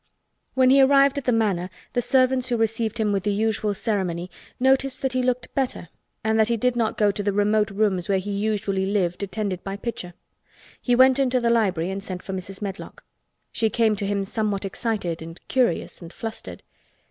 When 0.55 0.71
he 0.71 0.81
arrived 0.81 1.19
at 1.19 1.25
the 1.25 1.31
Manor 1.31 1.69
the 1.93 2.01
servants 2.01 2.47
who 2.49 2.57
received 2.57 2.97
him 2.99 3.11
with 3.11 3.21
the 3.21 3.31
usual 3.31 3.75
ceremony 3.75 4.31
noticed 4.59 5.03
that 5.03 5.13
he 5.13 5.21
looked 5.21 5.53
better 5.53 5.89
and 6.23 6.39
that 6.39 6.47
he 6.47 6.57
did 6.57 6.75
not 6.75 6.97
go 6.97 7.11
to 7.11 7.21
the 7.21 7.31
remote 7.31 7.69
rooms 7.69 8.09
where 8.09 8.17
he 8.17 8.31
usually 8.31 8.87
lived 8.87 9.21
attended 9.21 9.63
by 9.63 9.75
Pitcher. 9.77 10.15
He 10.81 10.95
went 10.95 11.19
into 11.19 11.39
the 11.39 11.51
library 11.51 11.91
and 11.91 12.01
sent 12.03 12.23
for 12.23 12.33
Mrs. 12.33 12.63
Medlock. 12.63 13.03
She 13.51 13.69
came 13.69 13.95
to 13.97 14.07
him 14.07 14.23
somewhat 14.23 14.65
excited 14.65 15.21
and 15.21 15.39
curious 15.47 16.01
and 16.01 16.11
flustered. 16.11 16.63